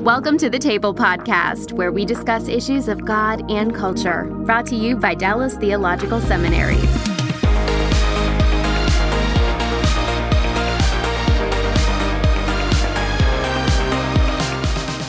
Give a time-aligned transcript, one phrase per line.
[0.00, 4.24] Welcome to the Table Podcast, where we discuss issues of God and culture.
[4.24, 6.78] Brought to you by Dallas Theological Seminary.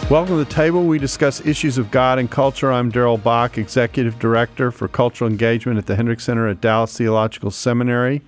[0.10, 0.84] Welcome to the table.
[0.84, 2.70] We discuss issues of God and culture.
[2.70, 7.50] I'm Darrell Bock, Executive Director for Cultural Engagement at the Hendricks Center at Dallas Theological
[7.50, 8.22] Seminary.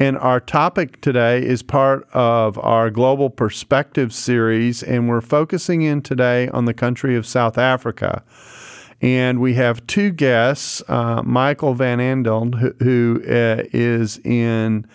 [0.00, 6.00] And our topic today is part of our Global Perspective series, and we're focusing in
[6.00, 8.24] today on the country of South Africa.
[9.02, 14.86] And we have two guests uh, Michael Van Andel, who, who uh, is in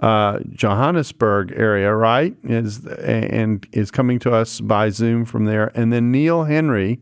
[0.00, 2.36] uh, Johannesburg area, right?
[2.44, 7.00] Is and is coming to us by Zoom from there, and then Neil Henry,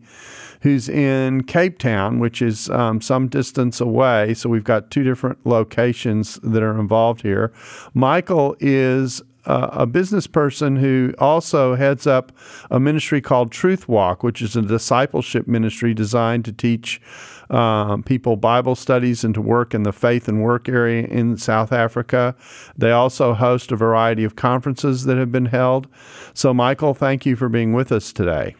[0.60, 4.34] who's in Cape Town, which is um, some distance away.
[4.34, 7.52] So we've got two different locations that are involved here.
[7.94, 12.32] Michael is uh, a business person who also heads up
[12.70, 17.00] a ministry called Truth Walk, which is a discipleship ministry designed to teach
[17.48, 21.72] um, people Bible studies and to work in the faith and work area in South
[21.72, 22.36] Africa.
[22.76, 25.88] They also host a variety of conferences that have been held.
[26.34, 28.54] So, Michael, thank you for being with us today.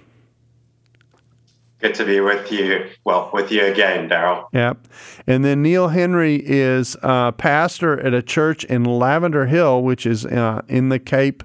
[1.81, 2.89] Good to be with you.
[3.05, 4.49] Well, with you again, Darrell.
[4.53, 4.89] Yep.
[5.29, 10.63] And then Neil Henry is pastor at a church in Lavender Hill, which is uh,
[10.67, 11.45] in the Cape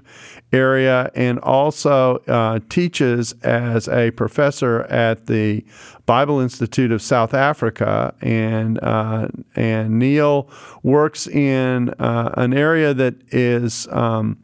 [0.52, 5.64] area, and also uh, teaches as a professor at the
[6.06, 8.14] Bible Institute of South Africa.
[8.20, 10.48] And uh, and Neil
[10.82, 13.86] works in uh, an area that is.
[13.90, 14.38] Um,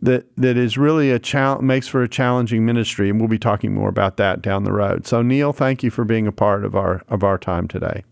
[0.00, 3.74] that that is really a challenge makes for a challenging ministry, and we'll be talking
[3.74, 5.06] more about that down the road.
[5.06, 8.04] So, Neil, thank you for being a part of our of our time today.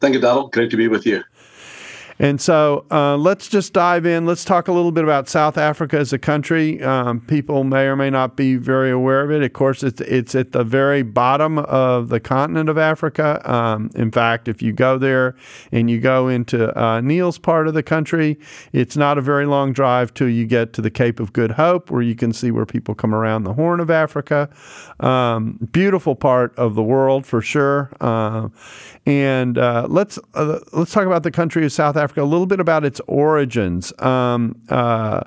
[0.00, 0.52] Thank you, Donald.
[0.52, 1.22] Great to be with you.
[2.20, 4.26] And so uh, let's just dive in.
[4.26, 6.82] Let's talk a little bit about South Africa as a country.
[6.82, 9.42] Um, people may or may not be very aware of it.
[9.42, 13.40] Of course, it's it's at the very bottom of the continent of Africa.
[13.50, 15.34] Um, in fact, if you go there
[15.72, 18.38] and you go into uh, Neil's part of the country,
[18.74, 21.90] it's not a very long drive till you get to the Cape of Good Hope,
[21.90, 24.50] where you can see where people come around the Horn of Africa.
[25.00, 27.90] Um, beautiful part of the world for sure.
[27.98, 28.50] Uh,
[29.06, 32.46] and uh, let's uh, let's talk about the country of South Africa Africa, a little
[32.46, 33.92] bit about its origins.
[34.00, 35.22] Um, uh,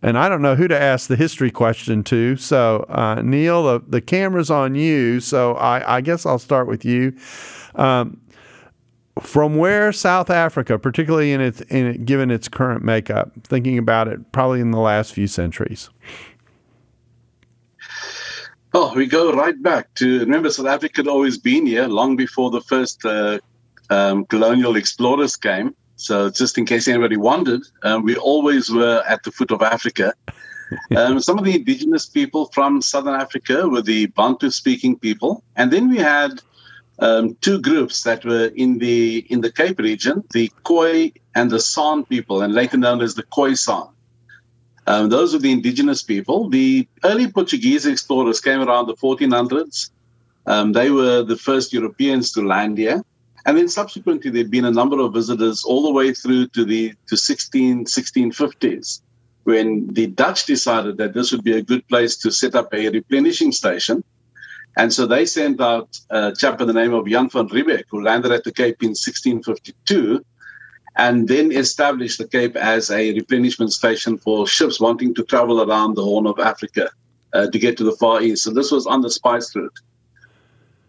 [0.00, 2.36] and I don't know who to ask the history question to.
[2.36, 5.20] So, uh, Neil, the, the camera's on you.
[5.20, 7.14] So, I, I guess I'll start with you.
[7.74, 8.18] Um,
[9.20, 14.08] from where South Africa, particularly in its in it, given its current makeup, thinking about
[14.08, 15.90] it, probably in the last few centuries.
[18.72, 22.50] Oh, we go right back to remember South Africa had always been here long before
[22.50, 23.38] the first uh,
[23.90, 25.74] um, colonial explorers came.
[26.02, 30.14] So just in case anybody wondered, um, we always were at the foot of Africa.
[30.96, 35.90] Um, some of the indigenous people from Southern Africa were the Bantu-speaking people, and then
[35.90, 36.40] we had
[36.98, 41.60] um, two groups that were in the in the Cape region: the Khoi and the
[41.60, 43.90] San people, and later known as the Khoisan.
[44.86, 46.48] Um, those were the indigenous people.
[46.48, 49.90] The early Portuguese explorers came around the 1400s.
[50.46, 53.02] Um, they were the first Europeans to land here.
[53.44, 56.94] And then subsequently, there'd been a number of visitors all the way through to the
[57.08, 59.00] to 16, 1650s,
[59.44, 62.88] when the Dutch decided that this would be a good place to set up a
[62.90, 64.04] replenishing station.
[64.76, 68.02] And so they sent out a chap by the name of Jan van Riebeeck, who
[68.02, 70.24] landed at the Cape in 1652,
[70.96, 75.94] and then established the Cape as a replenishment station for ships wanting to travel around
[75.94, 76.90] the Horn of Africa
[77.32, 78.44] uh, to get to the Far East.
[78.44, 79.78] So this was on the spice route.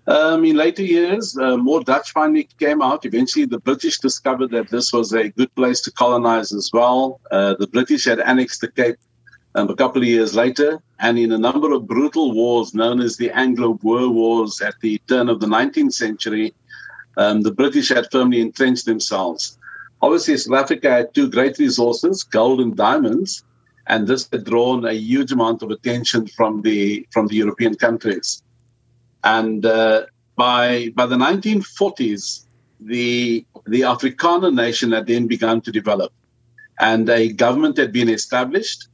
[0.06, 3.06] Um, in later years, uh, more Dutch finally came out.
[3.06, 7.22] Eventually, the British discovered that this was a good place to colonize as well.
[7.32, 8.98] Uh, the British had annexed the Cape
[9.56, 13.16] um, a couple of years later, and in a number of brutal wars known as
[13.16, 16.54] the Anglo-Boer Wars at the turn of the 19th century,
[17.18, 19.58] um, the British had firmly entrenched themselves.
[20.02, 23.44] Obviously, South Africa had two great resources, gold and diamonds,
[23.88, 28.42] and this had drawn a huge amount of attention from the from the European countries.
[29.24, 30.06] And uh,
[30.36, 32.46] by by the 1940s,
[32.80, 36.12] the the Afrikaner nation had then begun to develop,
[36.80, 38.88] and a government had been established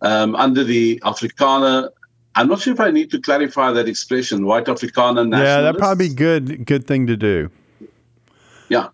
[0.00, 1.90] um, under the Afrikaner.
[2.34, 6.08] I'm not sure if I need to clarify that expression, white Afrikaner Yeah, that'd probably
[6.08, 7.50] be good good thing to do.
[8.68, 8.88] Yeah.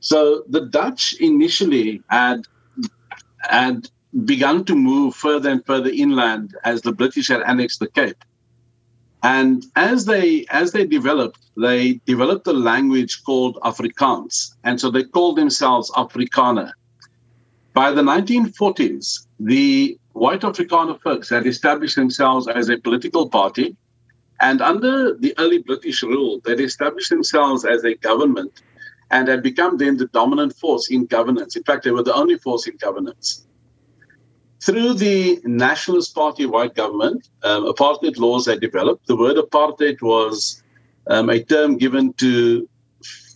[0.00, 2.46] So the Dutch initially had
[3.40, 3.88] had
[4.24, 8.22] begun to move further and further inland as the British had annexed the Cape.
[9.26, 15.02] And as they as they developed, they developed a language called Afrikaans, and so they
[15.02, 16.70] called themselves Afrikaner.
[17.74, 23.76] By the 1940s, the white Afrikaner folks had established themselves as a political party.
[24.40, 28.62] And under the early British rule, they'd established themselves as a government
[29.10, 31.56] and had become then the dominant force in governance.
[31.56, 33.45] In fact, they were the only force in governance.
[34.66, 39.06] Through the Nationalist Party white government, um, apartheid laws had developed.
[39.06, 40.60] The word apartheid was
[41.06, 42.68] um, a term given to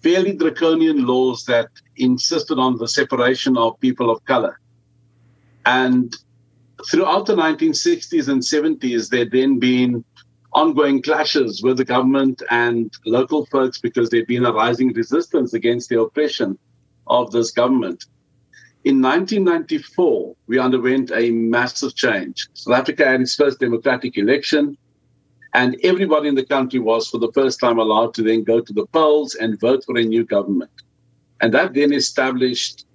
[0.03, 4.59] fairly draconian laws that insisted on the separation of people of color.
[5.65, 6.13] And
[6.91, 10.05] throughout the 1960s and 70s, there'd then been
[10.53, 15.91] ongoing clashes with the government and local folks because there'd been a rising resistance against
[15.91, 16.59] the oppression
[17.07, 18.07] of this government.
[18.85, 22.49] In 1994, we underwent a massive change.
[22.55, 24.79] South Africa had its first democratic election,
[25.53, 28.73] and everybody in the country was, for the first time, allowed to then go to
[28.73, 30.71] the polls and vote for a new government.
[31.43, 32.87] And that then established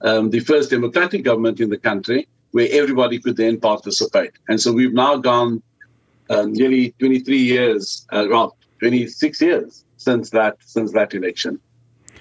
[0.00, 4.32] um, the first democratic government in the country where everybody could then participate.
[4.48, 5.62] And so we've now gone
[6.30, 11.60] uh, nearly 23 years, uh, well, 26 years since that since that election.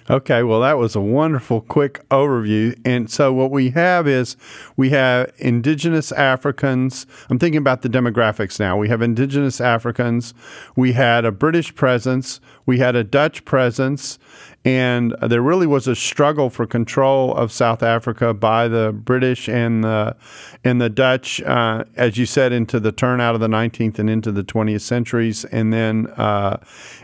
[0.10, 2.78] Okay, well, that was a wonderful quick overview.
[2.84, 4.36] And so, what we have is
[4.76, 7.06] we have indigenous Africans.
[7.30, 8.76] I'm thinking about the demographics now.
[8.76, 10.34] We have indigenous Africans.
[10.76, 12.42] We had a British presence.
[12.66, 14.20] We had a Dutch presence
[14.66, 19.84] and there really was a struggle for control of South Africa by the British and
[19.84, 20.16] the
[20.64, 24.32] and the Dutch, uh, as you said, into the turnout of the 19th and into
[24.32, 26.58] the 20th centuries, and then uh,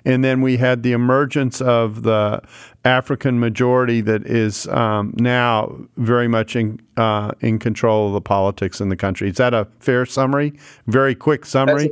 [0.06, 2.41] and then we had the emergence of the
[2.85, 8.79] African majority that is um, now very much in uh, in control of the politics
[8.79, 9.29] in the country.
[9.29, 10.53] Is that a fair summary?
[10.88, 11.91] Very quick summary.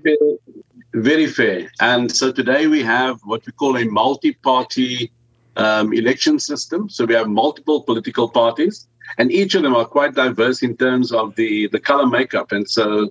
[0.93, 1.69] Very fair.
[1.81, 5.11] And so today we have what we call a multi-party
[5.57, 6.89] um, election system.
[6.89, 8.87] So we have multiple political parties,
[9.17, 12.51] and each of them are quite diverse in terms of the, the color makeup.
[12.51, 13.09] And so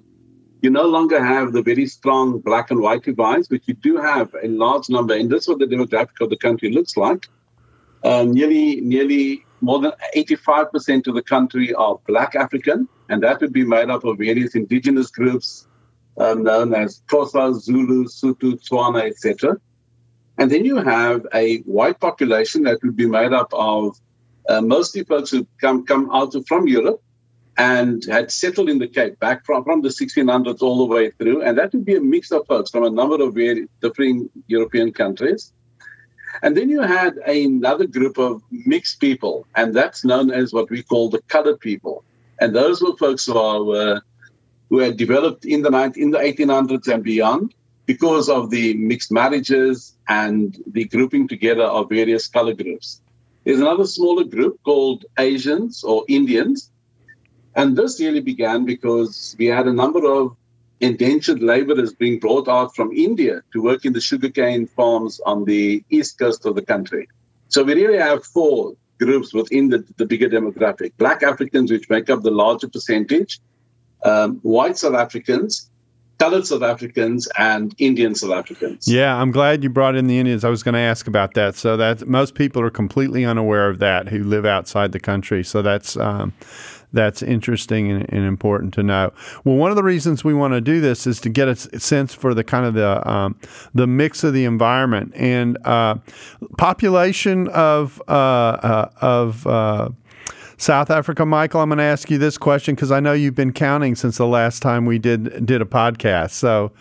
[0.62, 4.34] you no longer have the very strong black and white divides, but you do have
[4.42, 7.28] a large number, and this is what the demographic of the country looks like.
[8.04, 13.52] Um, nearly, nearly more than 85% of the country are black African, and that would
[13.52, 15.66] be made up of various indigenous groups
[16.18, 19.56] um, known as Xhosa, Zulu, Sotho, Tswana, etc.
[20.38, 23.98] And then you have a white population that would be made up of
[24.48, 27.02] uh, mostly folks who come come out of, from Europe
[27.56, 31.42] and had settled in the Cape back from, from the 1600s all the way through.
[31.42, 34.92] And that would be a mix of folks from a number of very different European
[34.92, 35.52] countries.
[36.42, 40.82] And then you had another group of mixed people, and that's known as what we
[40.82, 42.04] call the colored people.
[42.40, 44.00] And those were folks who, are, uh,
[44.68, 47.54] who had developed in the, in the 1800s and beyond
[47.86, 53.00] because of the mixed marriages and the grouping together of various color groups.
[53.44, 56.70] There's another smaller group called Asians or Indians.
[57.54, 60.36] And this really began because we had a number of
[60.80, 65.82] indentured laborers being brought out from India to work in the sugarcane farms on the
[65.88, 67.08] east coast of the country.
[67.48, 72.10] So we really have four groups within the, the bigger demographic Black Africans, which make
[72.10, 73.40] up the larger percentage,
[74.04, 75.70] um, white South Africans,
[76.18, 78.88] colored South Africans and Indian South Africans.
[78.88, 80.44] Yeah, I'm glad you brought in the Indians.
[80.44, 81.56] I was going to ask about that.
[81.56, 85.44] So that most people are completely unaware of that who live outside the country.
[85.44, 86.32] So that's um,
[86.92, 89.12] that's interesting and, and, important to know.
[89.44, 92.14] Well, one of the reasons we want to do this is to get a sense
[92.14, 93.38] for the kind of the um,
[93.74, 95.96] the mix of the environment and uh,
[96.56, 99.90] population of uh, uh, of uh,
[100.58, 103.52] South Africa, Michael, I'm going to ask you this question because I know you've been
[103.52, 106.30] counting since the last time we did did a podcast.
[106.30, 106.72] So,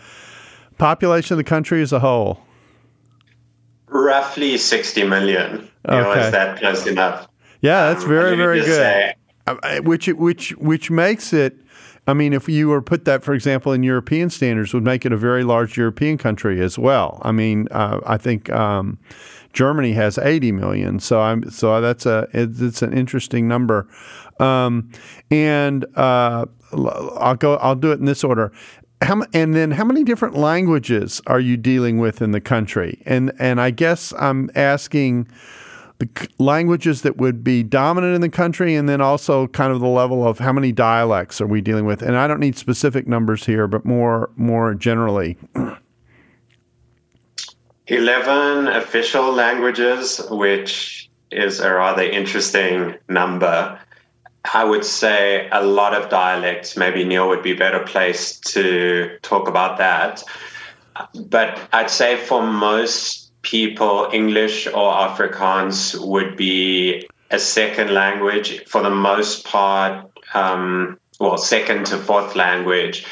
[0.78, 2.40] population of the country as a whole,
[3.88, 5.68] roughly 60 million.
[5.86, 6.00] Okay.
[6.00, 7.28] Know, is that close enough?
[7.60, 8.76] Yeah, that's um, very very good.
[8.76, 9.14] Say,
[9.46, 11.58] uh, which which which makes it.
[12.08, 15.12] I mean, if you were put that, for example, in European standards, would make it
[15.12, 17.20] a very large European country as well.
[17.22, 18.50] I mean, uh, I think.
[18.50, 18.98] Um,
[19.56, 21.00] Germany has 80 million.
[21.00, 23.88] So I'm so that's a it's an interesting number.
[24.38, 24.90] Um,
[25.30, 27.56] and uh, I'll go.
[27.56, 28.52] I'll do it in this order.
[29.02, 33.02] How, and then how many different languages are you dealing with in the country?
[33.06, 35.26] And and I guess I'm asking
[35.98, 39.88] the languages that would be dominant in the country, and then also kind of the
[39.88, 42.02] level of how many dialects are we dealing with.
[42.02, 45.38] And I don't need specific numbers here, but more more generally.
[47.88, 53.78] 11 official languages, which is a rather interesting number.
[54.54, 56.76] I would say a lot of dialects.
[56.76, 60.22] Maybe Neil would be better placed to talk about that.
[61.26, 68.82] But I'd say for most people, English or Afrikaans would be a second language for
[68.82, 73.06] the most part, um, well, second to fourth language,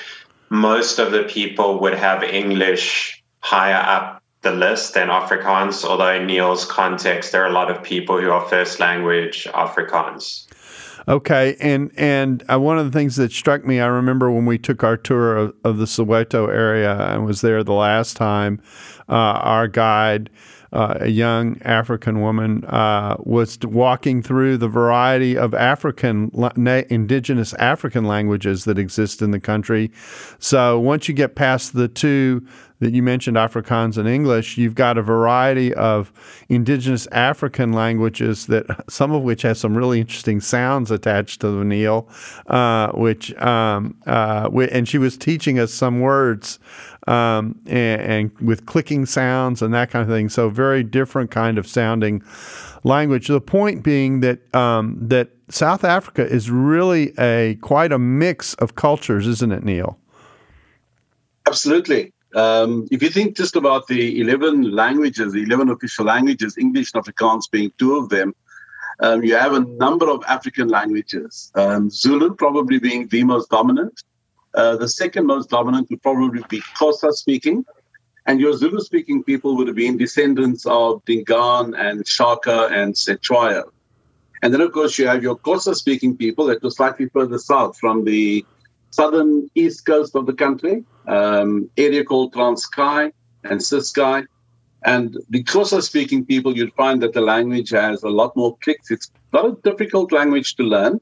[0.50, 6.26] most of the people would have English higher up the list than Afrikaans, although in
[6.26, 10.46] Neil's context, there are a lot of people who are first language Afrikaans.
[11.06, 14.56] Okay, and and uh, one of the things that struck me, I remember when we
[14.56, 18.62] took our tour of, of the Soweto area and was there the last time,
[19.08, 20.30] uh, our guide
[20.75, 26.31] uh, a young African woman uh, was walking through the variety of African,
[26.90, 29.93] indigenous African languages that exist in the country.
[30.38, 32.47] So once you get past the two
[32.81, 36.12] that you mentioned, Afrikaans and English, you've got a variety of
[36.49, 41.64] indigenous African languages that some of which have some really interesting sounds attached to the
[41.64, 42.09] Neil,
[42.49, 46.59] uh, which um, uh, and she was teaching us some words
[47.06, 50.28] um, and, and, with clicking sounds and that kind of thing.
[50.28, 52.23] So very different kind of sounding
[52.82, 53.28] language.
[53.28, 58.75] The point being that um, that South Africa is really a quite a mix of
[58.75, 59.99] cultures, isn't it, Neil?
[61.46, 62.12] Absolutely.
[62.34, 67.04] Um, if you think just about the 11 languages, the 11 official languages, English and
[67.04, 68.34] Afrikaans being two of them,
[69.00, 71.52] um, you have a number of African languages.
[71.54, 74.02] Um, Zulu probably being the most dominant.
[74.54, 77.64] Uh, the second most dominant would probably be Xhosa speaking.
[78.26, 83.64] And your Zulu speaking people would have been descendants of Dingaan and Shaka and Cetshwayo.
[84.42, 87.78] And then, of course, you have your Xhosa speaking people that were slightly further south
[87.78, 88.44] from the
[88.90, 94.26] southern east coast of the country, um, area called Transkei and Ciskei.
[94.84, 98.90] And the Xhosa speaking people, you'd find that the language has a lot more clicks.
[98.90, 101.00] It's not a difficult language to learn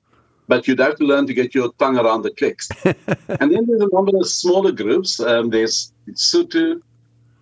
[0.48, 2.68] but you'd have to learn to get your tongue around the clicks.
[2.84, 5.20] and then there's a number of smaller groups.
[5.20, 6.80] Um, there's Sotho,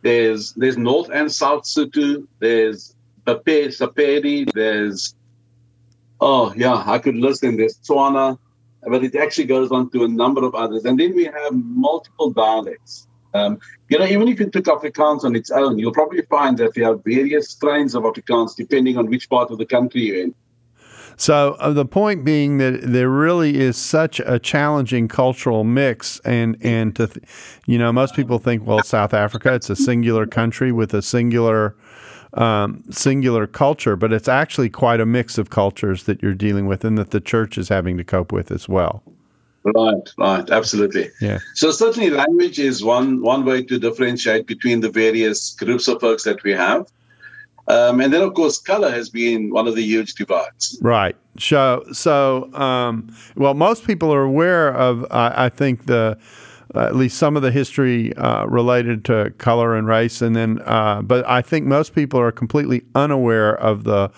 [0.02, 5.14] there's there's North and South Sotho, there's Bape, Sepedi, there's
[6.20, 7.56] oh yeah, I could list them.
[7.56, 8.38] There's Tswana,
[8.82, 10.84] but it actually goes on to a number of others.
[10.84, 13.06] And then we have multiple dialects.
[13.32, 16.74] Um, you know, even if you took Afrikaans on its own, you'll probably find that
[16.74, 20.34] there are various strains of Afrikaans depending on which part of the country you're in.
[21.20, 26.56] So uh, the point being that there really is such a challenging cultural mix, and
[26.62, 27.26] and to, th-
[27.66, 31.76] you know, most people think, well, South Africa, it's a singular country with a singular.
[32.34, 36.84] Um, singular culture, but it's actually quite a mix of cultures that you're dealing with,
[36.84, 39.02] and that the church is having to cope with as well.
[39.64, 41.10] Right, right, absolutely.
[41.20, 41.40] Yeah.
[41.54, 46.22] So certainly, language is one one way to differentiate between the various groups of folks
[46.22, 46.86] that we have.
[47.70, 50.78] Um, and then, of course, color has been one of the huge divides.
[50.82, 51.16] Right.
[51.38, 56.18] So, so um, well, most people are aware of, I think, the
[56.74, 60.62] uh, at least some of the history uh, related to color and race, and then,
[60.66, 64.10] uh, but I think most people are completely unaware of the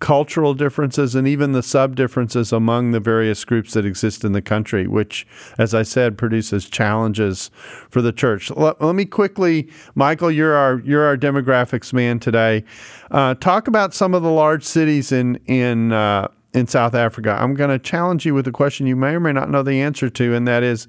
[0.00, 4.42] cultural differences and even the sub differences among the various groups that exist in the
[4.42, 5.26] country, which,
[5.58, 7.50] as I said, produces challenges
[7.90, 8.50] for the church.
[8.50, 12.64] Let, let me quickly, Michael, you're our you're our demographics man today.
[13.10, 17.36] Uh, talk about some of the large cities in in uh, in South Africa.
[17.38, 19.80] I'm going to challenge you with a question you may or may not know the
[19.80, 20.88] answer to, and that is,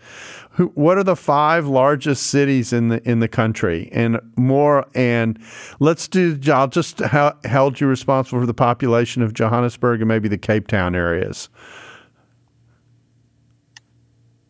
[0.59, 4.85] who, what are the five largest cities in the in the country, and more?
[4.93, 5.39] And
[5.79, 6.37] let's do.
[6.47, 10.67] I'll just ha- held you responsible for the population of Johannesburg and maybe the Cape
[10.67, 11.47] Town areas.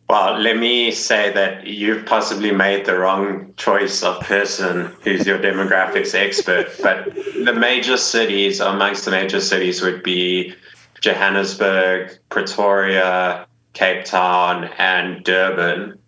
[0.08, 5.38] Well, let me say that you've possibly made the wrong choice of person who's your
[5.38, 6.66] demographics expert.
[6.82, 7.14] But
[7.44, 10.54] the major cities, amongst the major cities, would be
[11.00, 15.99] Johannesburg, Pretoria, Cape Town, and Durban.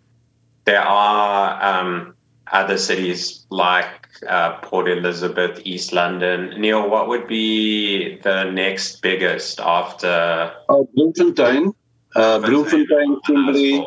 [0.65, 2.15] There are um,
[2.51, 6.59] other cities like uh, Port Elizabeth, East London.
[6.59, 10.53] Neil, what would be the next biggest after?
[10.69, 11.73] Uh, Bloemfontein,
[12.15, 13.85] uh, Bloemfontein, Kimberley,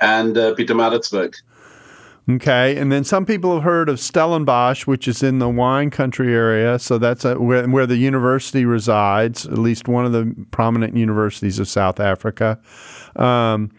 [0.00, 1.34] and uh, Pietermaritzburg.
[2.30, 6.32] Okay, and then some people have heard of Stellenbosch, which is in the wine country
[6.32, 6.78] area.
[6.78, 11.58] So that's a, where, where the university resides, at least one of the prominent universities
[11.58, 12.60] of South Africa.
[13.16, 13.72] Um,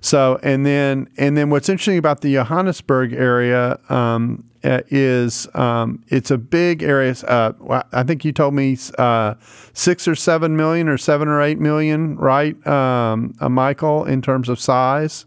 [0.00, 6.02] so, and then and then what's interesting about the Johannesburg area um, uh, is um,
[6.08, 7.12] it's a big area.
[7.28, 9.34] Uh, I think you told me uh,
[9.74, 14.48] six or seven million, or seven or eight million, right, um, uh, Michael, in terms
[14.48, 15.26] of size.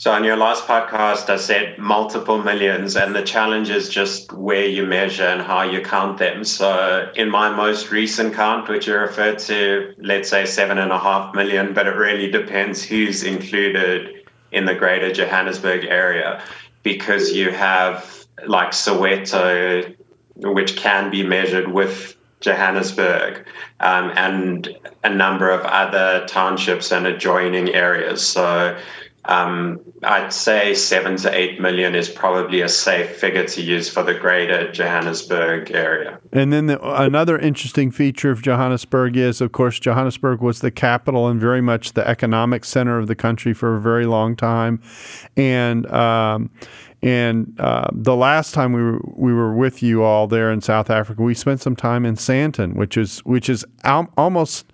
[0.00, 4.64] So, on your last podcast, I said multiple millions, and the challenge is just where
[4.64, 6.44] you measure and how you count them.
[6.44, 10.98] So, in my most recent count, which you referred to, let's say seven and a
[11.00, 16.44] half million, but it really depends who's included in the greater Johannesburg area
[16.84, 19.96] because you have like Soweto,
[20.36, 23.44] which can be measured with Johannesburg
[23.80, 24.68] um, and
[25.02, 28.24] a number of other townships and adjoining areas.
[28.24, 28.78] So
[29.24, 34.02] um, I'd say seven to eight million is probably a safe figure to use for
[34.02, 36.18] the greater Johannesburg area.
[36.32, 41.28] And then the, another interesting feature of Johannesburg is, of course, Johannesburg was the capital
[41.28, 44.80] and very much the economic center of the country for a very long time,
[45.36, 45.90] and.
[45.90, 46.50] Um,
[47.00, 50.90] and uh, the last time we were, we were with you all there in South
[50.90, 54.72] Africa, we spent some time in Sandton, which is which is al- almost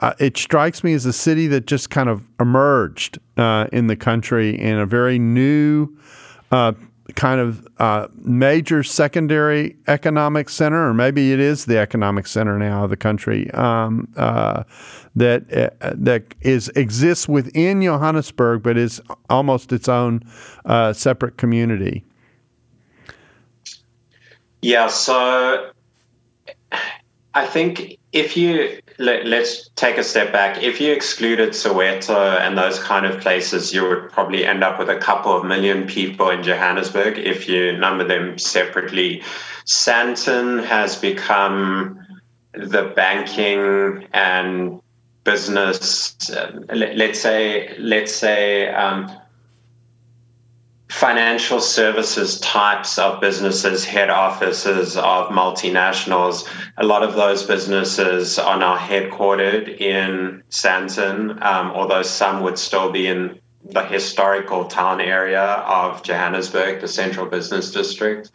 [0.00, 3.96] uh, it strikes me as a city that just kind of emerged uh, in the
[3.96, 5.88] country in a very new
[6.52, 6.72] uh,
[7.14, 12.84] kind of uh, major secondary economic center, or maybe it is the economic center now
[12.84, 14.62] of the country um, uh,
[15.16, 19.00] that uh, that is exists within Johannesburg, but is
[19.30, 20.22] almost its own
[20.92, 22.04] separate community.
[24.60, 25.70] Yeah, so
[27.38, 30.60] I think if you let, us take a step back.
[30.60, 34.88] If you excluded Soweto and those kind of places, you would probably end up with
[34.90, 39.22] a couple of million people in Johannesburg if you number them separately.
[39.66, 42.04] Sandton has become
[42.54, 44.80] the banking and
[45.22, 46.16] business.
[46.28, 48.68] Uh, let, us say, let's say.
[48.74, 49.16] Um,
[50.90, 56.48] financial services types of businesses, head offices of multinationals.
[56.78, 62.90] A lot of those businesses are now headquartered in Sandton, um, although some would still
[62.90, 68.30] be in the historical town area of Johannesburg, the central business district.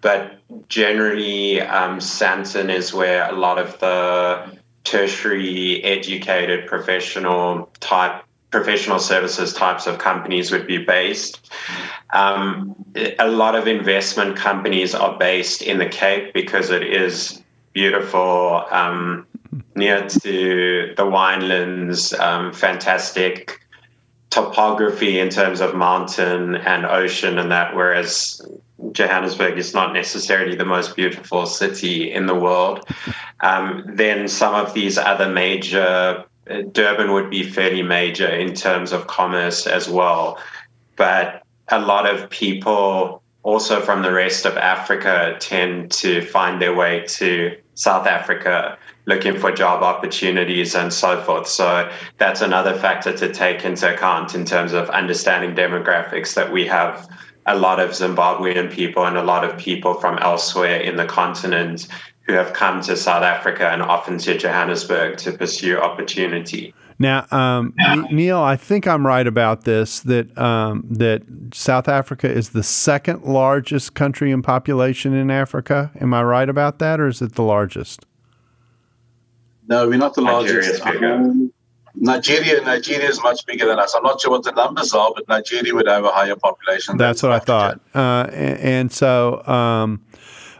[0.00, 8.98] But generally, um, Sandton is where a lot of the tertiary educated professional type professional
[8.98, 11.50] services types of companies would be based.
[12.12, 12.76] Um,
[13.18, 17.42] a lot of investment companies are based in the Cape because it is
[17.72, 19.26] beautiful, um,
[19.74, 23.58] near to the winelands, um, fantastic
[24.28, 28.40] topography in terms of mountain and ocean and that, whereas
[28.92, 32.84] Johannesburg is not necessarily the most beautiful city in the world.
[33.40, 38.92] Um, then some of these other major Uh, Durban would be fairly major in terms
[38.92, 40.38] of commerce as well.
[40.96, 46.74] But a lot of people also from the rest of Africa tend to find their
[46.74, 51.48] way to South Africa looking for job opportunities and so forth.
[51.48, 56.66] So that's another factor to take into account in terms of understanding demographics that we
[56.66, 57.08] have
[57.46, 61.88] a lot of Zimbabwean people and a lot of people from elsewhere in the continent
[62.26, 66.74] who have come to South Africa and often to Johannesburg to pursue opportunity.
[66.98, 67.74] Now, um,
[68.12, 73.24] Neil, I think I'm right about this that um, that South Africa is the second
[73.24, 75.90] largest country in population in Africa.
[76.00, 78.06] Am I right about that, or is it the largest?
[79.66, 80.86] No, we're not the largest.
[80.86, 81.52] Um,
[81.94, 83.94] Nigeria, Nigeria is much bigger than us.
[83.94, 86.96] I'm not sure what the numbers are, but Nigeria would have a higher population.
[86.96, 87.52] That's what Africa.
[87.52, 87.80] I thought.
[87.94, 89.42] Uh, and, and, so.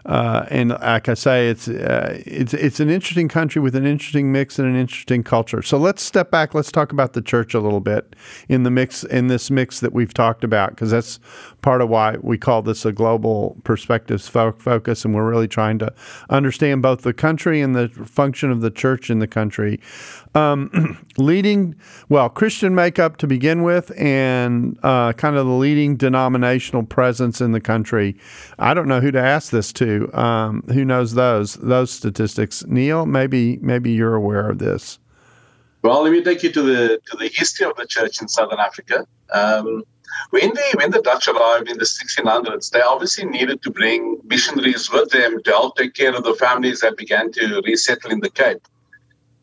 [0.05, 4.33] Uh, and like I say, it's uh, it's it's an interesting country with an interesting
[4.33, 5.63] mix and an interesting culture.
[5.63, 6.55] So let's step back.
[6.55, 8.17] Let's talk about the church a little bit
[8.49, 11.21] in the mix in this mix that we've talked about because that's
[11.63, 15.79] part of why we call this a global perspectives fo- focus, and we're really trying
[15.79, 15.93] to
[16.31, 19.81] understand both the country and the function of the church in the country.
[20.35, 21.77] Um, leading,
[22.09, 27.53] well, Christian makeup to begin with, and uh, kind of the leading denominational presence in
[27.53, 28.17] the country.
[28.59, 29.92] I don't know who to ask this to.
[30.13, 32.65] Um, who knows those those statistics?
[32.67, 34.99] Neil, maybe maybe you're aware of this.
[35.83, 38.61] Well, let me take you to the to the history of the church in Southern
[38.61, 39.07] Africa.
[39.33, 39.85] Um,
[40.31, 44.91] when the when the Dutch arrived in the 1600s, they obviously needed to bring missionaries
[44.91, 48.31] with them to help take care of the families that began to resettle in the
[48.31, 48.67] Cape.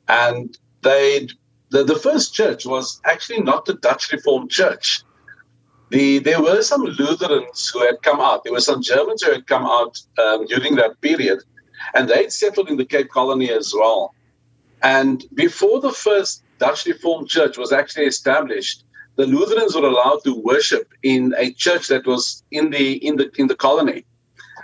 [0.07, 1.27] And they
[1.71, 5.03] the, the first church was actually not the Dutch Reformed Church.
[5.89, 8.43] The, there were some Lutherans who had come out.
[8.43, 11.39] There were some Germans who had come out um, during that period,
[11.95, 14.13] and they'd settled in the Cape Colony as well.
[14.83, 18.83] And before the first Dutch Reformed Church was actually established,
[19.15, 23.29] the Lutherans were allowed to worship in a church that was in the in the
[23.37, 24.05] in the colony.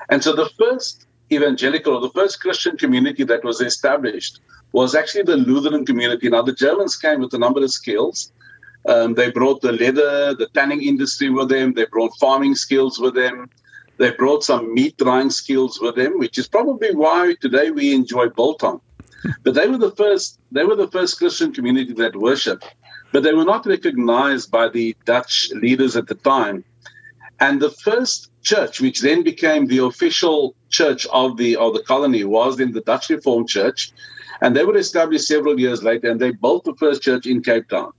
[0.10, 4.40] And so the first evangelical or the first Christian community that was established
[4.72, 6.30] was actually the Lutheran community.
[6.30, 8.32] Now, the Germans came with a number of skills.
[8.88, 11.74] Um, they brought the leather, the tanning industry with them.
[11.74, 13.50] They brought farming skills with them.
[13.98, 18.30] They brought some meat drying skills with them, which is probably why today we enjoy
[18.30, 18.82] biltong.
[19.44, 20.40] But they were the first.
[20.52, 22.66] They were the first Christian community that worshipped,
[23.12, 26.64] but they were not recognized by the Dutch leaders at the time.
[27.40, 32.24] And the first church, which then became the official church of the of the colony,
[32.24, 33.92] was in the Dutch Reformed Church,
[34.42, 37.68] and they were established several years later, and they built the first church in Cape
[37.70, 37.92] Town.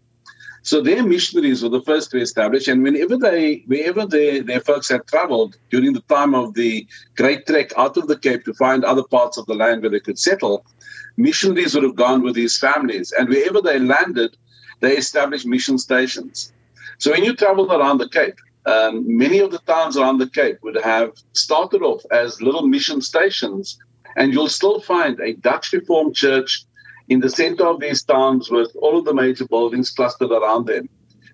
[0.66, 4.88] So their missionaries were the first to establish, and whenever they, wherever they, their folks
[4.88, 6.85] had traveled during the time of the
[7.16, 10.00] Great Trek out of the Cape to find other parts of the land where they
[10.00, 10.66] could settle,
[11.16, 14.37] missionaries would have gone with these families, and wherever they landed,
[14.81, 16.52] they established mission stations.
[16.98, 20.59] So when you travel around the Cape, um, many of the towns around the Cape
[20.64, 23.79] would have started off as little mission stations,
[24.16, 26.64] and you'll still find a Dutch Reformed church
[27.09, 30.88] in the center of these towns with all of the major buildings clustered around them.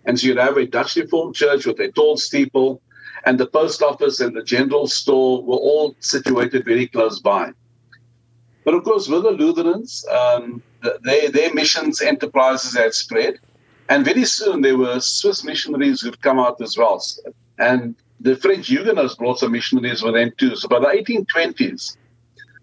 [0.04, 2.82] And so you'd have a Dutch Reformed church with a tall steeple,
[3.24, 7.52] and the post office and the general store were all situated very close by.
[8.64, 10.62] But of course, with the Lutherans, um,
[11.02, 13.38] their, their missions enterprises had spread.
[13.88, 17.02] And very soon there were Swiss missionaries who'd come out as well.
[17.58, 20.54] And the French Huguenots brought some missionaries with them too.
[20.56, 21.96] So by the 1820s,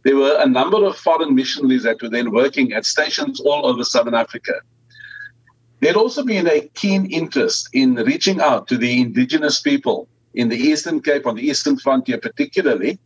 [0.03, 3.83] there were a number of foreign missionaries that were then working at stations all over
[3.83, 4.53] Southern Africa.
[5.81, 10.49] There had also been a keen interest in reaching out to the indigenous people in
[10.49, 12.99] the Eastern Cape, on the Eastern frontier particularly.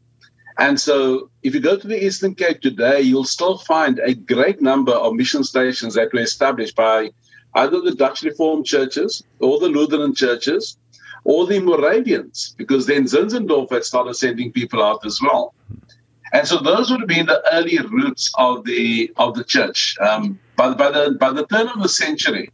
[0.60, 4.62] And so, if you go to the Eastern Cape today, you'll still find a great
[4.62, 7.10] number of mission stations that were established by
[7.56, 10.78] either the Dutch Reformed churches or the Lutheran churches
[11.24, 15.54] or the Moravians, because then Zinzendorf had started sending people out as well.
[16.34, 19.96] And so those would have been the early roots of the of the church.
[20.02, 22.50] Um, by, by the by the turn of the century,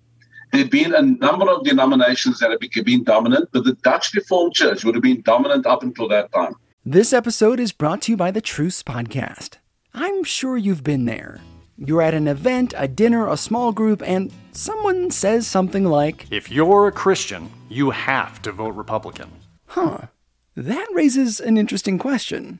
[0.52, 4.84] there'd been a number of denominations that had been dominant, but the Dutch Reformed Church
[4.84, 6.56] would have been dominant up until that time.
[6.86, 9.56] This episode is brought to you by the Truce Podcast.
[9.94, 11.40] I'm sure you've been there.
[11.78, 16.52] You're at an event, a dinner, a small group, and someone says something like, If
[16.52, 19.32] you're a Christian, you have to vote Republican.
[19.68, 20.08] Huh.
[20.56, 22.60] That raises an interesting question.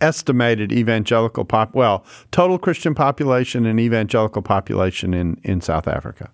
[0.00, 6.30] estimated evangelical pop well total Christian population and evangelical population in in South Africa?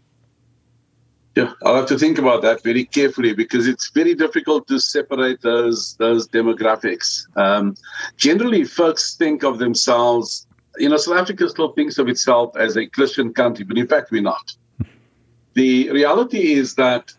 [1.35, 5.41] Yeah, I'll have to think about that very carefully because it's very difficult to separate
[5.41, 7.25] those those demographics.
[7.39, 7.75] Um,
[8.17, 10.47] generally, folks think of themselves.
[10.77, 14.11] You know, South Africa still thinks of itself as a Christian country, but in fact,
[14.11, 14.53] we're not.
[15.55, 17.13] the reality is that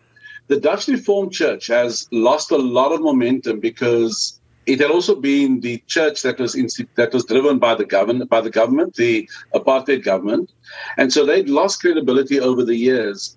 [0.46, 5.60] the Dutch Reformed Church has lost a lot of momentum because it had also been
[5.60, 6.54] the church that was
[6.94, 10.52] that was driven by the government by the government, the apartheid government,
[10.96, 13.36] and so they'd lost credibility over the years.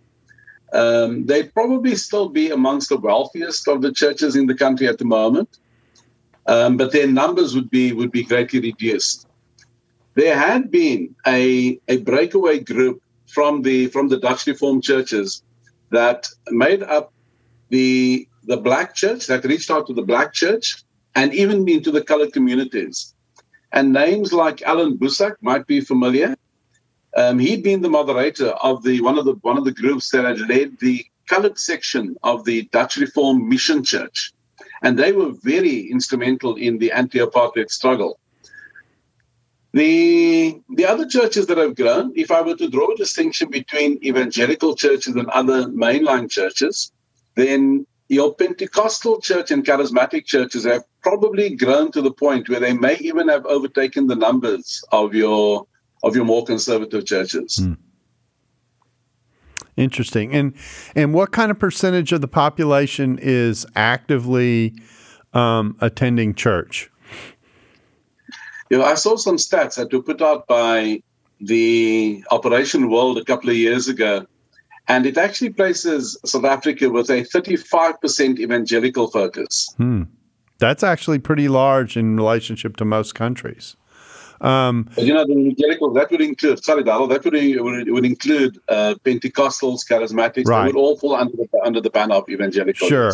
[0.74, 4.98] Um, they'd probably still be amongst the wealthiest of the churches in the country at
[4.98, 5.60] the moment,
[6.46, 9.28] um, but their numbers would be would be greatly reduced.
[10.16, 15.44] There had been a a breakaway group from the from the Dutch Reformed churches
[15.90, 17.14] that made up
[17.70, 20.84] the the black church that reached out to the black church
[21.18, 23.16] and even into the colored communities.
[23.74, 26.38] And names like Allan Boesak might be familiar.
[27.18, 30.26] Um, he'd been the moderator of the one of the one of the groups that
[30.26, 34.32] had led the colored section of the Dutch Reformed Mission Church,
[34.84, 38.20] and they were very instrumental in the anti-apartheid struggle.
[39.74, 44.00] The the other churches that have grown, if I were to draw a distinction between
[44.10, 46.92] evangelical churches and other mainline churches,
[47.36, 52.74] then your Pentecostal church and charismatic churches have probably grown to the point where they
[52.74, 55.68] may even have overtaken the numbers of your
[56.04, 57.58] of your more conservative churches.
[57.58, 57.74] Hmm.
[59.76, 60.34] Interesting.
[60.34, 60.54] And
[60.96, 64.74] and what kind of percentage of the population is actively
[65.34, 66.90] um, attending church?
[68.70, 71.02] You know, I saw some stats that were put out by
[71.40, 74.26] the Operation World a couple of years ago
[74.88, 79.74] and it actually places South Africa with a 35% evangelical focus.
[79.78, 80.04] Hmm.
[80.60, 83.76] That's actually pretty large in relationship to most countries.
[84.42, 88.06] Um, but you know, the evangelical that would include sorry, Darrell, that would, would, would
[88.06, 90.46] include uh, Pentecostals, charismatics.
[90.46, 90.66] Right.
[90.66, 92.88] They would all fall under the under the banner of evangelical.
[92.88, 93.12] Sure.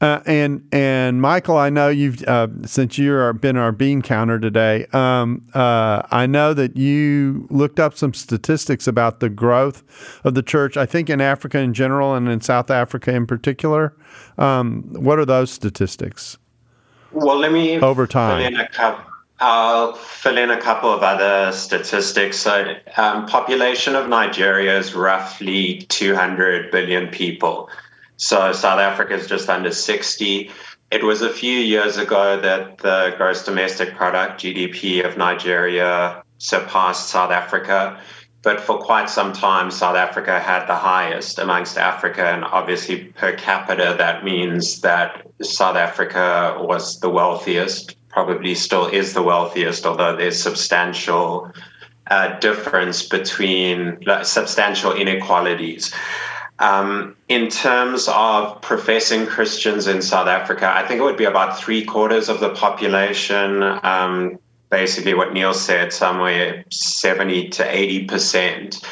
[0.00, 4.86] Uh, and and Michael, I know you've uh, since you've been our bean counter today.
[4.92, 9.82] Um, uh, I know that you looked up some statistics about the growth
[10.24, 10.76] of the church.
[10.76, 13.94] I think in Africa in general and in South Africa in particular.
[14.38, 16.38] Um, what are those statistics?
[17.12, 18.54] Well, let me over time.
[19.44, 22.36] I'll fill in a couple of other statistics.
[22.38, 27.68] So, um, population of Nigeria is roughly 200 billion people.
[28.18, 30.48] So South Africa is just under 60.
[30.92, 37.08] It was a few years ago that the gross domestic product GDP of Nigeria surpassed
[37.08, 38.00] South Africa.
[38.42, 42.26] But for quite some time, South Africa had the highest amongst Africa.
[42.26, 49.14] And obviously, per capita, that means that South Africa was the wealthiest, probably still is
[49.14, 51.50] the wealthiest, although there's substantial
[52.08, 55.94] uh, difference between uh, substantial inequalities.
[56.58, 61.58] Um, in terms of professing Christians in South Africa, I think it would be about
[61.58, 63.62] three quarters of the population.
[63.82, 64.38] Um,
[64.70, 68.86] basically, what Neil said, somewhere 70 to 80 percent.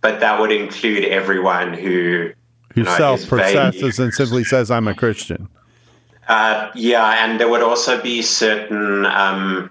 [0.00, 2.32] But that would include everyone who
[2.74, 5.48] who you know, self professes and simply says, "I'm a Christian."
[6.28, 9.70] Uh, yeah, and there would also be certain um,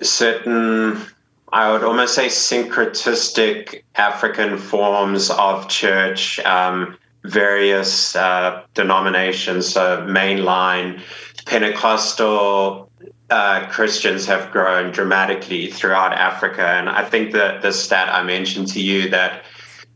[0.00, 1.00] certain
[1.52, 11.00] I would almost say syncretistic African forms of church, um, various uh, denominations, so mainline
[11.44, 12.90] Pentecostal
[13.28, 16.66] uh, Christians have grown dramatically throughout Africa.
[16.66, 19.44] And I think that the stat I mentioned to you that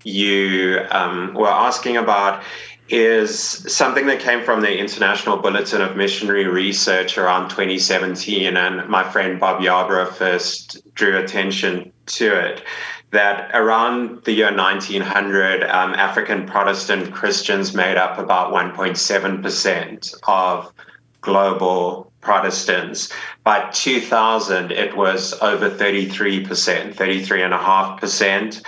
[0.07, 2.43] you um, were asking about
[2.89, 8.57] is something that came from the International Bulletin of Missionary Research around 2017.
[8.57, 12.63] And my friend Bob Yarbrough first drew attention to it.
[13.11, 20.73] That around the year 1900, um, African Protestant Christians made up about 1.7% of
[21.21, 23.13] global Protestants.
[23.45, 26.47] By 2000, it was over 33%,
[26.95, 28.63] 33.5%.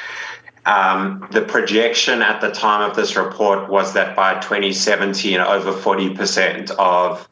[0.66, 6.70] Um, the projection at the time of this report was that by 2017, over 40%
[6.72, 7.28] of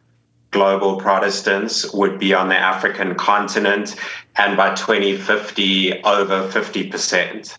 [0.51, 3.97] global Protestants would be on the African continent,
[4.37, 7.59] and by 2050, over 50%.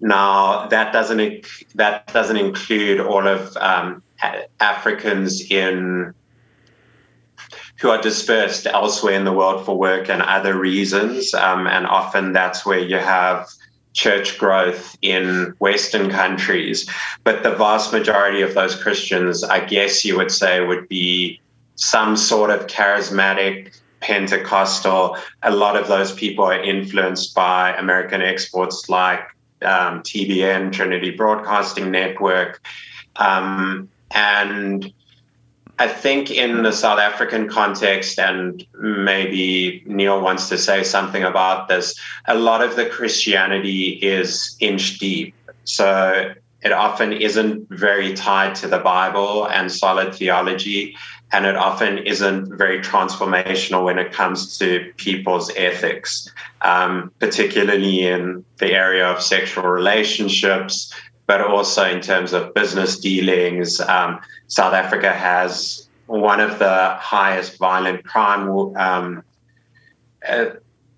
[0.00, 4.02] Now, that doesn't that doesn't include all of um,
[4.60, 6.14] Africans in
[7.80, 12.32] who are dispersed elsewhere in the world for work and other reasons, um, and often
[12.32, 13.48] that's where you have
[13.94, 16.88] church growth in Western countries.
[17.22, 21.40] But the vast majority of those Christians, I guess you would say, would be
[21.76, 25.16] some sort of charismatic Pentecostal.
[25.42, 29.20] A lot of those people are influenced by American exports like
[29.62, 32.60] um, TBN, Trinity Broadcasting Network.
[33.16, 34.92] Um, and
[35.78, 41.68] I think in the South African context, and maybe Neil wants to say something about
[41.68, 45.34] this, a lot of the Christianity is inch deep.
[45.64, 46.32] So
[46.62, 50.96] it often isn't very tied to the Bible and solid theology,
[51.32, 56.30] and it often isn't very transformational when it comes to people's ethics,
[56.62, 60.94] um, particularly in the area of sexual relationships,
[61.26, 63.80] but also in terms of business dealings.
[63.80, 69.24] Um, South Africa has one of the highest violent crime um,
[70.28, 70.46] uh,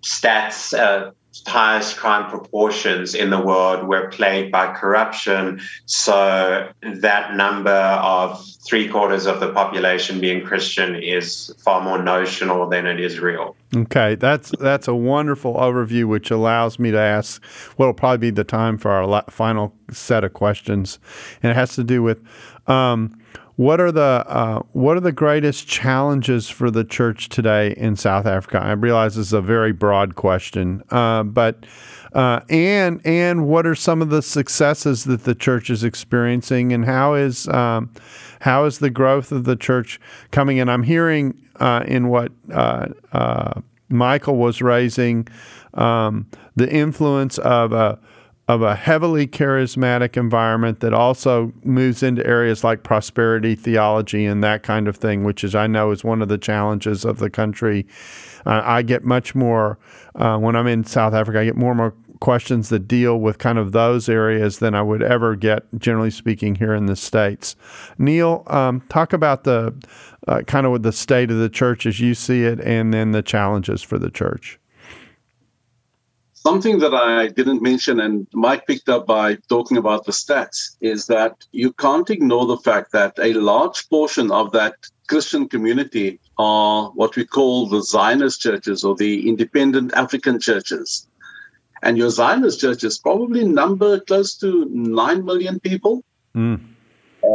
[0.02, 1.12] stats, uh,
[1.46, 5.60] highest crime proportions in the world were plagued by corruption.
[5.86, 12.68] So that number of three quarters of the population being Christian is far more notional
[12.68, 13.56] than it is real.
[13.74, 17.42] Okay, that's that's a wonderful overview, which allows me to ask
[17.76, 20.98] what will probably be the time for our final set of questions,
[21.42, 22.22] and it has to do with.
[22.66, 23.20] Um,
[23.56, 28.26] what are the uh, what are the greatest challenges for the church today in South
[28.26, 28.60] Africa?
[28.62, 31.64] I realize this is a very broad question, uh, but
[32.12, 36.84] uh, and and what are some of the successes that the church is experiencing, and
[36.84, 37.90] how is um,
[38.40, 39.98] how is the growth of the church
[40.32, 40.68] coming in?
[40.68, 45.28] I'm hearing uh, in what uh, uh, Michael was raising
[45.72, 47.98] um, the influence of a
[48.48, 54.62] of a heavily charismatic environment that also moves into areas like prosperity theology and that
[54.62, 57.86] kind of thing, which is I know is one of the challenges of the country.
[58.44, 59.78] Uh, I get much more
[60.14, 61.40] uh, when I'm in South Africa.
[61.40, 64.82] I get more and more questions that deal with kind of those areas than I
[64.82, 67.56] would ever get, generally speaking, here in the states.
[67.98, 69.74] Neil, um, talk about the
[70.28, 73.22] uh, kind of the state of the church as you see it, and then the
[73.22, 74.58] challenges for the church.
[76.46, 81.06] Something that I didn't mention and Mike picked up by talking about the stats is
[81.06, 84.74] that you can't ignore the fact that a large portion of that
[85.08, 91.08] Christian community are what we call the Zionist churches or the independent African churches.
[91.82, 96.04] And your Zionist churches probably number close to 9 million people.
[96.36, 96.60] Mm.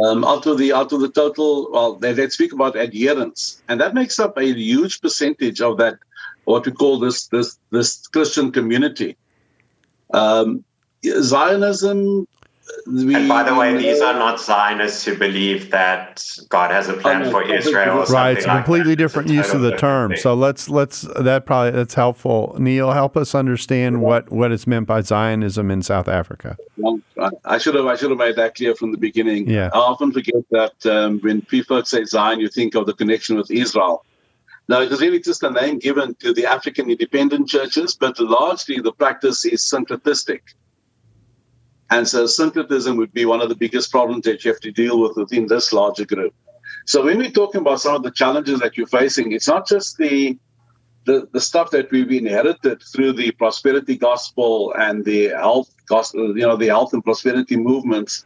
[0.04, 3.78] Um, out of the out of the total, well, they, they speak about adherence, and
[3.82, 5.96] that makes up a huge percentage of that
[6.44, 9.16] what we call this this this Christian community.
[10.12, 10.64] Um,
[11.04, 12.26] Zionism.
[12.86, 16.94] We, and by the way, these are not Zionists who believe that God has a
[16.94, 18.04] plan for Israel.
[18.04, 20.16] right, it's a completely different use of the term.
[20.16, 22.56] So let's let's that probably that's helpful.
[22.58, 26.56] Neil, help us understand what what is meant by Zionism in South Africa.
[26.76, 27.00] Well,
[27.44, 29.50] I should have I should have made that clear from the beginning.
[29.50, 29.70] Yeah.
[29.74, 33.50] I often forget that um, when people say Zion, you think of the connection with
[33.50, 34.04] Israel.
[34.68, 38.80] Now, it is really just a name given to the African independent churches, but largely
[38.80, 40.40] the practice is syncretistic.
[41.90, 45.00] And so syncretism would be one of the biggest problems that you have to deal
[45.00, 46.34] with within this larger group.
[46.86, 49.98] So when we're talking about some of the challenges that you're facing, it's not just
[49.98, 50.38] the
[51.04, 56.46] the, the stuff that we've inherited through the prosperity gospel and the health gospel, you
[56.46, 58.24] know, the health and prosperity movements,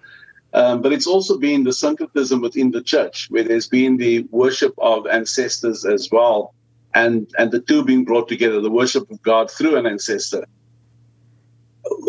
[0.56, 4.74] um, but it's also been the syncretism within the church, where there's been the worship
[4.78, 6.54] of ancestors as well,
[6.94, 10.46] and, and the two being brought together, the worship of God through an ancestor.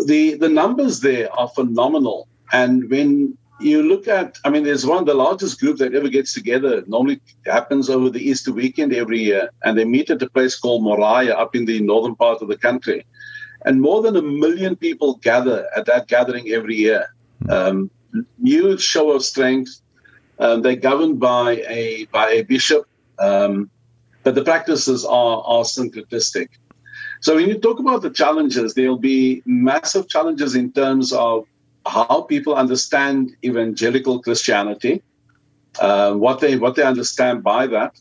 [0.06, 2.26] The, the numbers there are phenomenal.
[2.50, 6.32] And when you look at, I mean, there's one, the largest group that ever gets
[6.32, 10.56] together, normally happens over the Easter weekend every year, and they meet at a place
[10.58, 13.04] called Moria up in the northern part of the country.
[13.66, 17.14] And more than a million people gather at that gathering every year.
[17.50, 17.90] Um,
[18.42, 19.80] huge show of strength.
[20.38, 22.86] Um, they're governed by a by a bishop,
[23.18, 23.70] um,
[24.22, 26.48] but the practices are are syncretistic.
[27.20, 31.46] So when you talk about the challenges, there'll be massive challenges in terms of
[31.86, 35.02] how people understand evangelical Christianity,
[35.80, 38.00] uh, what they what they understand by that,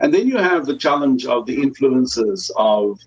[0.00, 2.98] and then you have the challenge of the influences of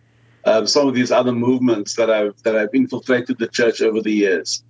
[0.46, 4.12] uh, some of these other movements that have that have infiltrated the church over the
[4.12, 4.64] years.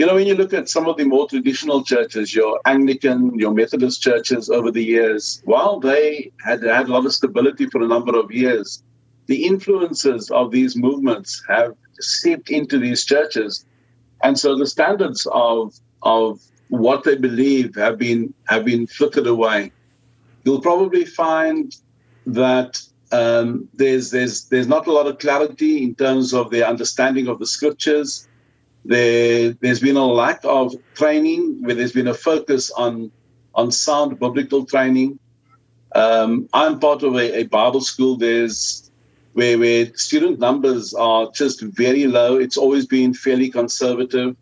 [0.00, 3.52] You know, when you look at some of the more traditional churches, your Anglican, your
[3.52, 7.86] Methodist churches over the years, while they had had a lot of stability for a
[7.86, 8.82] number of years,
[9.26, 13.66] the influences of these movements have seeped into these churches.
[14.24, 19.70] And so the standards of of what they believe have been have been flickered away.
[20.46, 21.76] You'll probably find
[22.24, 22.80] that
[23.12, 27.38] um, there's there's there's not a lot of clarity in terms of their understanding of
[27.38, 28.29] the scriptures.
[28.84, 33.10] There, there's been a lack of training where there's been a focus on,
[33.54, 35.18] on sound biblical training.
[35.94, 38.16] Um, I'm part of a, a, Bible school.
[38.16, 38.90] There's
[39.32, 42.36] where, where student numbers are just very low.
[42.36, 44.36] It's always been fairly conservative.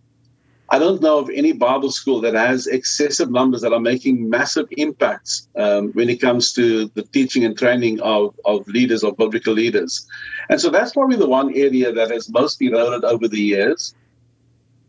[0.70, 4.68] I don't know of any Bible school that has excessive numbers that are making massive
[4.72, 9.55] impacts um, when it comes to the teaching and training of, of leaders, of biblical
[9.55, 10.07] leaders.
[10.51, 13.94] And so that's probably the one area that has most eroded over the years.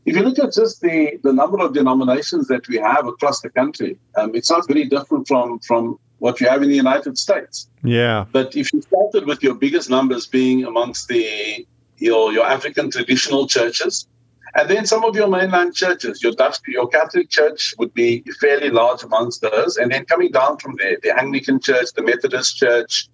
[0.06, 3.50] If you look at just the, the number of denominations that we have across the
[3.50, 7.70] country, um, it's not very different from, from what you have in the United States.
[7.84, 8.26] Yeah.
[8.32, 11.66] But if you started with your biggest numbers being amongst the
[11.98, 14.08] your, your African traditional churches,
[14.56, 18.70] and then some of your mainland churches, your Dutch, your Catholic Church would be fairly
[18.70, 23.10] large amongst those, and then coming down from there, the Anglican Church, the Methodist Church,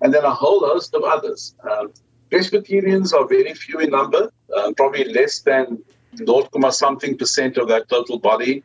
[0.00, 1.54] and then a whole host of others.
[1.70, 1.92] Um,
[2.30, 5.82] Presbyterians are very few in number, uh, probably less than
[6.16, 8.62] 0, something percent of that total body.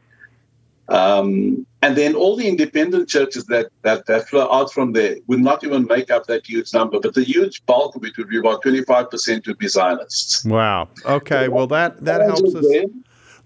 [0.88, 5.40] Um, and then all the independent churches that, that, that flow out from there would
[5.40, 8.38] not even make up that huge number, but the huge bulk of it would be
[8.38, 10.46] about 25% would be Zionists.
[10.46, 10.90] Wow.
[11.06, 11.48] Okay.
[11.48, 12.66] Well, that, that helps us.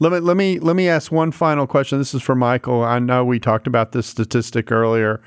[0.01, 1.97] Let me let me let me ask one final question.
[1.97, 2.83] This is for Michael.
[2.83, 5.21] I know we talked about this statistic earlier,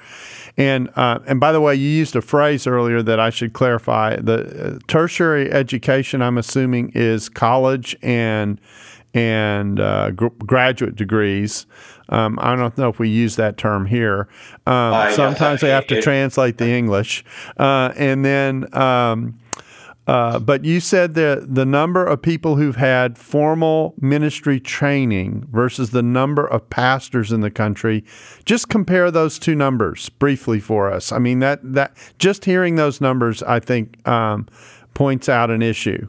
[0.57, 4.17] and uh, and by the way, you used a phrase earlier that I should clarify.
[4.17, 8.59] The uh, tertiary education, I'm assuming, is college and
[9.13, 11.67] and uh, gr- graduate degrees.
[12.09, 14.27] Um, I don't know if we use that term here.
[14.67, 17.25] Um, sometimes they have to translate the English,
[17.59, 18.75] uh, and then.
[18.75, 19.39] Um,
[20.07, 25.91] uh, but you said that the number of people who've had formal ministry training versus
[25.91, 28.05] the number of pastors in the country.
[28.45, 31.13] Just compare those two numbers briefly for us.
[31.13, 34.49] I mean that that just hearing those numbers, I think, um,
[34.95, 36.09] points out an issue.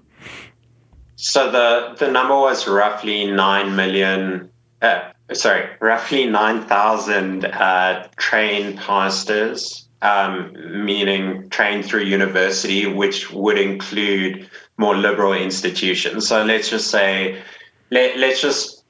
[1.15, 4.49] So the the number was roughly nine million.
[4.81, 13.57] Uh, sorry, roughly nine thousand uh, trained pastors um, meaning trained through university, which would
[13.57, 14.47] include
[14.77, 16.27] more liberal institutions.
[16.27, 17.41] So let's just say,
[17.89, 18.83] let, let's just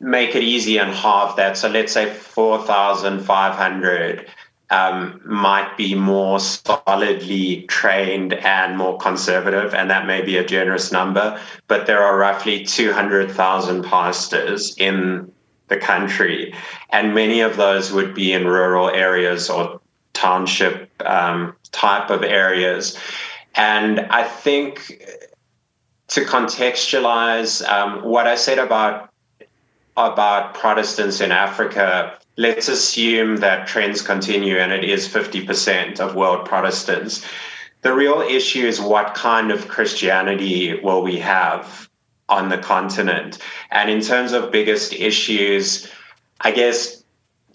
[0.00, 1.56] make it easy and halve that.
[1.56, 4.28] So let's say 4,500
[4.70, 10.90] um, might be more solidly trained and more conservative, and that may be a generous
[10.92, 15.30] number, but there are roughly 200,000 pastors in
[15.68, 16.52] the country,
[16.90, 19.80] and many of those would be in rural areas or
[20.18, 22.98] township um, type of areas.
[23.54, 25.02] And I think
[26.08, 29.10] to contextualize um, what I said about
[29.96, 36.46] about Protestants in Africa, let's assume that trends continue and it is 50% of world
[36.46, 37.26] Protestants.
[37.82, 41.88] The real issue is what kind of Christianity will we have
[42.28, 43.38] on the continent?
[43.72, 45.90] And in terms of biggest issues,
[46.40, 46.97] I guess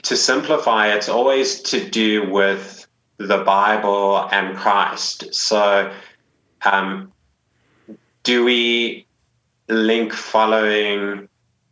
[0.04, 2.88] to simplify, it's always to do with
[3.18, 5.34] the Bible and Christ.
[5.34, 5.92] So,
[6.66, 7.12] um,
[8.24, 9.06] do we
[9.68, 11.28] link following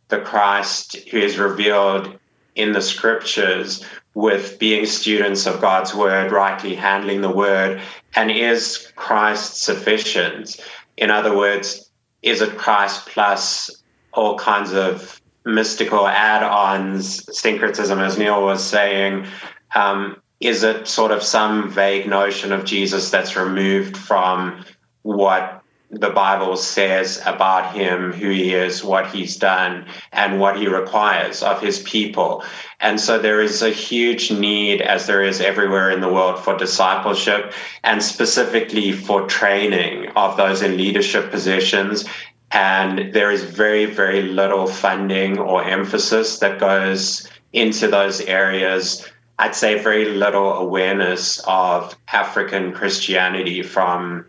[0.08, 2.18] the Christ who is revealed
[2.54, 7.80] in the scriptures with being students of God's word, rightly handling the word?
[8.14, 10.60] And is Christ sufficient?
[10.96, 11.90] In other words,
[12.22, 13.70] is it Christ plus
[14.12, 19.26] all kinds of mystical add ons, syncretism, as Neil was saying?
[19.74, 24.64] Um, is it sort of some vague notion of Jesus that's removed from
[25.02, 25.62] what
[25.92, 31.42] the Bible says about him, who he is, what he's done, and what he requires
[31.42, 32.42] of his people.
[32.80, 36.56] And so there is a huge need, as there is everywhere in the world, for
[36.56, 37.52] discipleship
[37.84, 42.06] and specifically for training of those in leadership positions.
[42.52, 49.08] And there is very, very little funding or emphasis that goes into those areas.
[49.38, 54.26] I'd say very little awareness of African Christianity from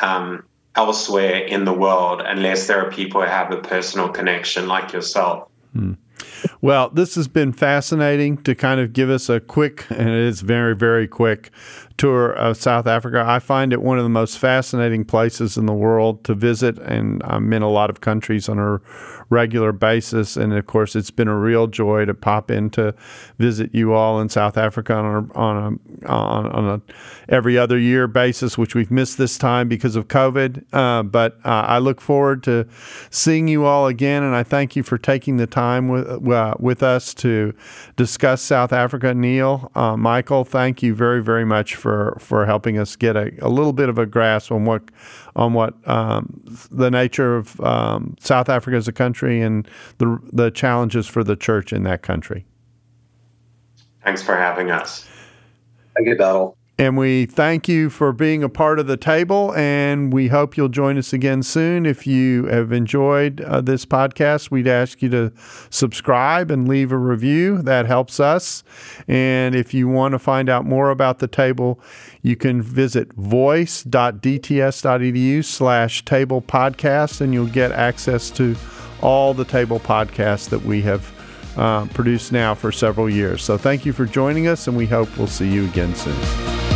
[0.00, 0.44] um,
[0.76, 5.48] elsewhere in the world unless there are people who have a personal connection like yourself.
[5.72, 5.94] Hmm.
[6.60, 10.40] Well, this has been fascinating to kind of give us a quick, and it is
[10.40, 11.50] very, very quick
[11.98, 13.24] tour of South Africa.
[13.26, 17.20] I find it one of the most fascinating places in the world to visit, and
[17.24, 18.80] I'm in a lot of countries on a
[19.30, 20.36] regular basis.
[20.36, 22.94] And of course, it's been a real joy to pop in to
[23.38, 25.56] visit you all in South Africa on a, on
[26.04, 26.92] a, on, on a
[27.28, 30.64] every other year basis, which we've missed this time because of COVID.
[30.72, 32.66] Uh, but uh, I look forward to
[33.10, 36.82] seeing you all again, and I thank you for taking the time with uh, with
[36.82, 37.54] us to
[37.96, 39.12] discuss South Africa.
[39.14, 43.48] Neil, uh, Michael, thank you very very much for for helping us get a, a
[43.48, 44.82] little bit of a grasp on what
[45.34, 49.66] on what um, the nature of um, South Africa as a country and
[49.96, 52.44] the the challenges for the church in that country.
[54.04, 55.06] Thanks for having us.
[55.96, 56.57] Thank you, Darrell.
[56.80, 60.68] And we thank you for being a part of the table, and we hope you'll
[60.68, 61.84] join us again soon.
[61.84, 65.32] If you have enjoyed uh, this podcast, we'd ask you to
[65.70, 67.62] subscribe and leave a review.
[67.62, 68.62] That helps us.
[69.08, 71.80] And if you want to find out more about the table,
[72.22, 78.54] you can visit voice.dts.edu slash table podcast, and you'll get access to
[79.02, 81.12] all the table podcasts that we have
[81.56, 83.42] uh, produced now for several years.
[83.42, 86.67] So thank you for joining us, and we hope we'll see you again soon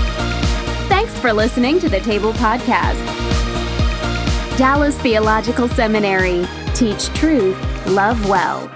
[1.22, 2.98] for listening to the Table Podcast.
[4.58, 6.44] Dallas Theological Seminary.
[6.74, 7.56] Teach truth,
[7.86, 8.68] love well.